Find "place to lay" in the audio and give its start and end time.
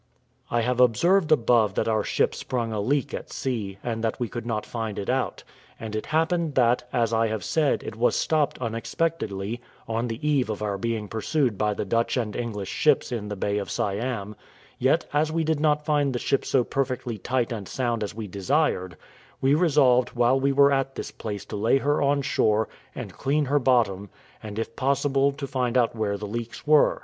21.11-21.77